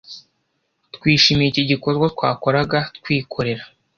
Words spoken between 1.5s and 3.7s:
gikorwa twakoraga twikorera